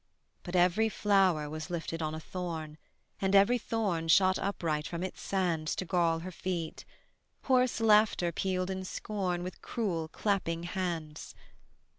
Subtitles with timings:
[0.41, 2.79] But every flower was lifted on a thorn,
[3.21, 6.85] And every thorn shot upright from its sands To gall her feet;
[7.43, 11.35] hoarse laughter pealed in scorn With cruel clapping hands.